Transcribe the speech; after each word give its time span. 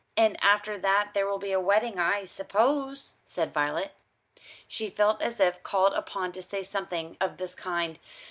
"And 0.17 0.35
after 0.43 0.79
that 0.79 1.11
there 1.13 1.27
will 1.27 1.37
be 1.37 1.51
a 1.51 1.59
wedding, 1.59 1.99
I 1.99 2.25
suppose?" 2.25 3.13
said 3.23 3.53
Violet. 3.53 3.91
She 4.67 4.89
felt 4.89 5.21
as 5.21 5.39
if 5.39 5.61
called 5.61 5.93
upon 5.93 6.31
to 6.31 6.41
say 6.41 6.63
something 6.63 7.17
of 7.21 7.37
this 7.37 7.53
kind. 7.53 7.99